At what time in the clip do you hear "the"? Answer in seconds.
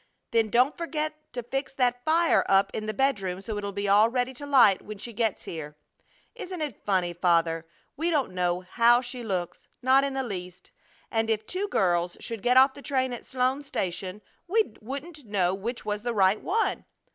2.87-2.91, 10.15-10.23, 12.73-12.81, 16.01-16.15